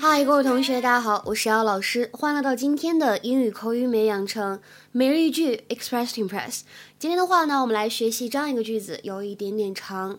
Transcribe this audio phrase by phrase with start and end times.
[0.00, 6.62] 嗨，各位同学，大家好，我是姚老师，欢迎来到今天的英语口语美养成每日一句 Express to Impress。
[6.98, 10.18] 今天的话呢，我们来学习这样一个句子，有一点点长。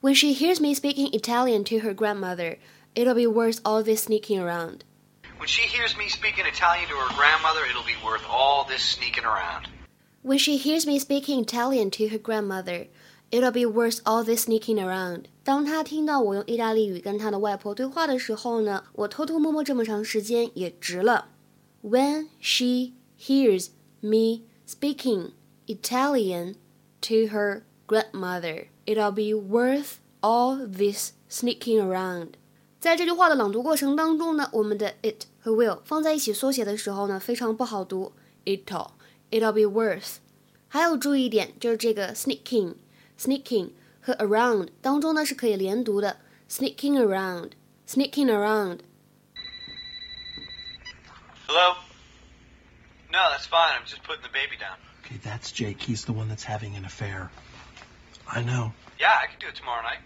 [0.00, 2.58] When she hears me speaking Italian to her grandmother,
[2.96, 4.80] it'll be worth all this sneaking around.
[5.38, 9.24] When she hears me speaking Italian to her grandmother, it'll be worth all this sneaking
[9.24, 9.68] around.
[10.22, 12.88] When she hears me speaking Italian to her grandmother,
[13.31, 15.25] it'll be worth all this sneaking around.
[15.43, 21.29] 当她听到我用意大利语跟她的外婆对话的时候呢，我偷偷摸摸这么长时间也值了。
[21.81, 23.69] When she hears
[24.01, 25.31] me speaking
[25.67, 26.55] Italian
[27.01, 32.33] to her grandmother, it'll be worth all this sneaking around.
[32.79, 38.13] 在这句话的朗读过程当中呢，我们的 it 和 will 放在一起缩写的时候呢，非常不好读。
[38.45, 38.91] it'll
[39.31, 40.17] it'll be worth。
[40.67, 42.75] 还有注意一点，就是这个 sneaking
[43.17, 46.17] sneaking 和 around 当中呢是可以连读的，
[46.49, 47.51] sneaking around
[47.87, 48.79] sneaking around。
[51.47, 51.75] Hello?
[53.11, 53.73] No, that's fine.
[53.79, 54.77] I'm just putting the baby down.
[55.03, 55.81] Okay, that's Jake.
[55.81, 57.31] He's the one that's having an affair.
[58.27, 58.73] I know.
[58.99, 59.99] Yeah, I can do it tomorrow night.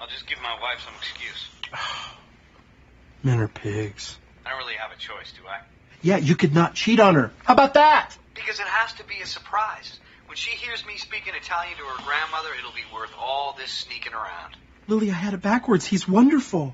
[0.00, 1.48] I'll just give my wife some excuse.
[3.22, 4.16] Men are pigs.
[4.46, 5.60] I don't really have a choice, do I?
[6.00, 7.32] Yeah, you could not cheat on her.
[7.44, 8.16] How about that?
[8.34, 10.00] Because it has to be a surprise.
[10.26, 14.12] When she hears me speaking Italian to her grandmother, it'll be worth all this sneaking
[14.12, 14.56] around.
[14.86, 15.88] Lily, I had it backwards.
[15.88, 16.72] He's wonderful.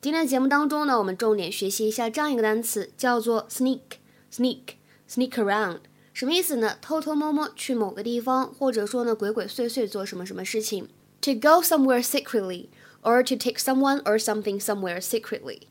[0.00, 5.80] 今天的节目当中呢，我们重点学习一下这样一个单词，叫做 sneak，sneak，sneak around，
[6.12, 6.78] 什么意思呢？
[6.80, 10.88] 偷偷摸摸去某个地方，或者说呢鬼鬼祟祟做什么什么事情。
[11.22, 12.68] To go somewhere secretly,
[13.02, 15.62] or to take someone or something somewhere secretly。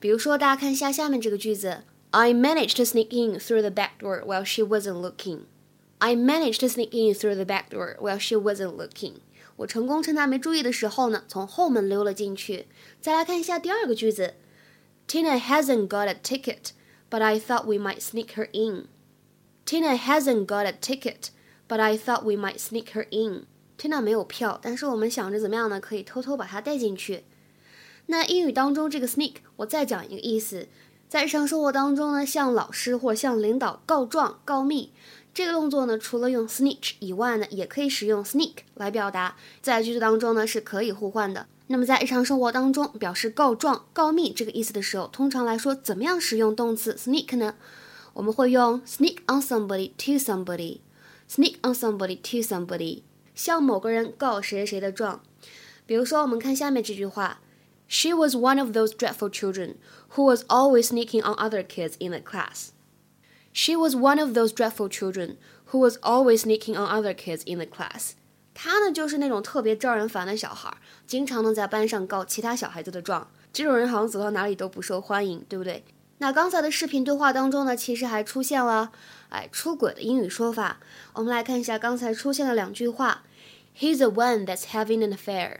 [0.00, 5.42] 比如说，大家看一下下面这个句子：I managed to sneak in through the back door while she wasn't looking.
[6.02, 9.14] I managed to sneak in through the back door while she wasn't looking.
[9.56, 12.66] 我成功趁她没注意的时候呢，从后门溜了进去。
[13.00, 14.34] 再来看一下第二个句子，
[15.08, 16.70] Tina hasn't got a ticket,
[17.10, 18.86] but I thought we might sneak her in.
[19.66, 21.30] Tina hasn't got a ticket,
[21.66, 23.46] but I thought we might sneak her in.
[23.76, 25.80] Tina 没有票，但是我们想着怎么样呢？
[25.80, 27.24] 可以偷偷把她带进去。
[28.06, 30.68] 那英语当中这个 sneak，我再讲一个意思，
[31.08, 34.92] 在日常生活当中呢，向老师或向领导告状、告密。
[35.33, 41.47] 这个动作呢，除了用 snitch 以外呢，也可以使用 sneak 来表达，在句子当中呢是可以互换的。
[41.67, 47.55] 那么在日常生活当中，表示告状、告密这个意思的时候，通常来说，怎么样使用动词 sneak 呢？
[48.13, 53.01] 我们会用 sneak on somebody to somebody，sneak on somebody to somebody，
[53.33, 55.23] 向某个人告谁谁谁的状。
[55.87, 57.41] 比如说，我们看下面这句话
[57.87, 59.77] ：She was one of those dreadful children
[60.13, 62.67] who was always sneaking on other kids in the class.
[63.53, 65.37] She was one of those dreadful children
[65.67, 68.13] who was always sneaking on other kids in the class.
[68.55, 70.75] 她呢，就是那种特别招人烦的小孩，
[71.05, 73.29] 经常呢在班上告其他小孩子的状。
[73.51, 75.83] 这种人好像走到哪里都不受欢迎，对不对？
[76.17, 78.91] 那刚才的视频对话当中呢，其实还出现了
[79.29, 80.79] 哎出轨的英语说法。
[81.13, 83.23] 我们来看一下刚才出现的两句话
[83.77, 85.59] ：He's the one that's having an affair.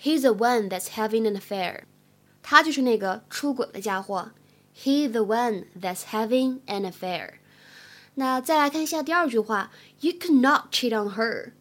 [0.00, 1.82] He's the one that's having an affair.
[2.42, 4.30] 他就是那个出轨的家伙。
[4.76, 7.34] He the one that's having an affair。
[8.16, 9.70] 那再来看一下第二句话
[10.00, 11.52] ，You could not cheat on her.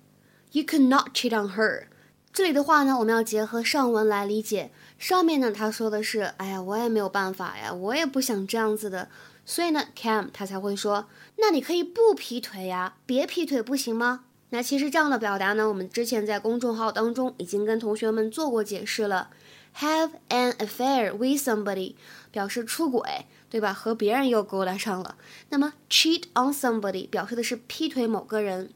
[0.51, 1.85] You could not cheat on her.
[2.31, 4.71] 这里的话呢，我们要结合上文来理解。
[4.97, 9.09] 上面呢，他说的是，哎呀，我也没有办法呀，我也不想这样子的。
[9.45, 11.07] 所以呢，Cam 他才会说，
[11.37, 14.25] 那你可以不劈腿呀，别劈腿不行吗？
[14.49, 19.29] 那其实这样的表达呢，我们之前在公众号当中已经跟同学们做过解释了。
[19.77, 21.95] Have an affair with somebody
[22.31, 23.73] 表示出轨，对吧？
[23.73, 25.17] 和别人又勾搭上了。
[25.49, 28.69] 那么 cheat on somebody 表示的是劈腿某个人，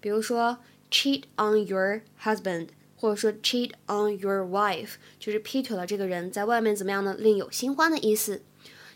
[0.00, 0.58] 比如说
[0.90, 7.16] cheat on your husband，或者说 cheat on your wife，就是劈腿了这个人，在外面怎么样呢？
[7.18, 8.42] 另有新欢的意思。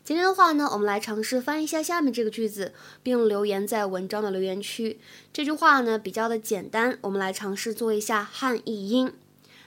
[0.04, 2.72] 今天的话呢，我们来尝试翻译一下下面这个句子，
[3.02, 5.00] 并留言在文章的留言区。
[5.32, 9.12] 这句话呢比较的简单，我们来尝试做一下汉译英。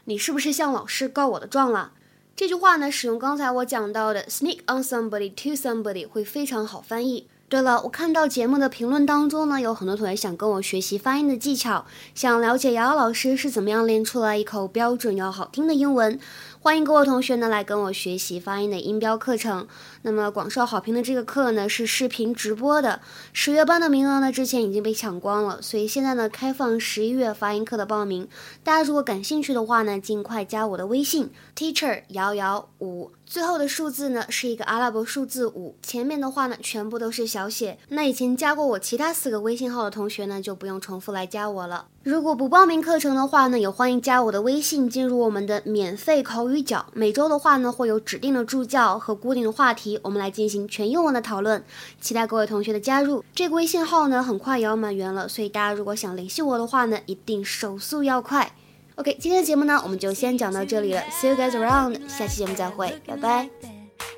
[0.05, 1.91] 你是不是向老师告我的状了？
[2.35, 7.27] 这句话呢，使用刚才我讲到的 sneak on somebody to somebody 会非常好翻译。
[7.47, 16.19] 对了，我看到节目的评论当中呢，有很多同学想跟我学习发音的技巧，想了解瑶瑶老师是怎么样练出来一口标准又好听的英文。
[16.65, 19.67] 欢迎各位同学呢来跟我学习发音的音标课程。
[20.01, 23.01] 那么广受好评的这个课呢是视频直播的，
[23.33, 28.27] 十月班的名额呢之前已经被抢光了，所以现在呢开放十一月发音课的报名。
[28.63, 37.77] 大家如果感兴趣的话呢，尽快加我的微信 teacher 瑶瑶五，最后的数字呢是一个阿拉伯数字五，前面的话呢全部都是小写。
[37.89, 41.89] 那以前加过我其他四个微信号的同学呢就不用重复来加我了。
[42.05, 46.85] 如果不报名课程的话呢，也欢迎加我的微信，进入我们的免费口语角。
[46.93, 51.65] 每周的话呢，会有指定的助教和固定的话题，我们来进行全英文的讨论。
[51.99, 58.51] 期待各位同学的加入，这个微信号呢，很快也要满员了，所以大家如果想联系我的话呢，一定手速要快。
[58.97, 63.49] OK，今天的节目呢，我们就先讲到这里了，see you guys around，下期节目再会，拜拜。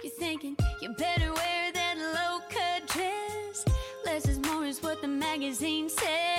[0.03, 6.36] you're thinking you're better where than locusts？less is more is what the magazine says。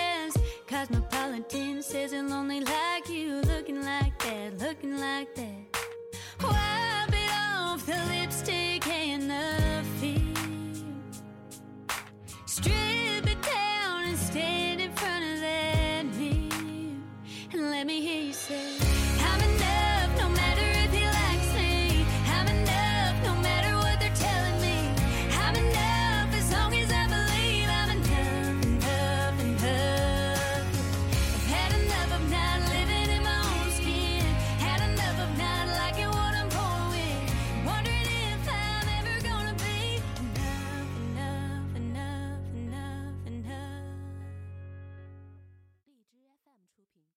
[0.68, 5.78] Cosmopolitan says I'm lonely like you, looking like that, looking like that.
[6.42, 10.36] Wipe it off the lipstick and the feet.
[12.44, 12.97] Straight